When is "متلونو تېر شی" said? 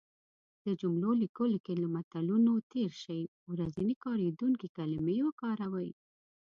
1.95-3.21